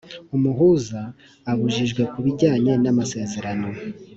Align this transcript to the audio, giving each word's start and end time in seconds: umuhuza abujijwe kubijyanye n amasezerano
umuhuza 0.35 1.01
abujijwe 1.51 2.01
kubijyanye 2.11 2.73
n 2.83 2.85
amasezerano 2.91 3.67